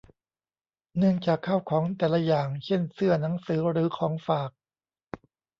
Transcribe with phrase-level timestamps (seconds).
[0.97, 4.51] เนื่องจากข้าวของแต่ละอย่าง เช่น เสื้อ หนังสือ หรือของฝาก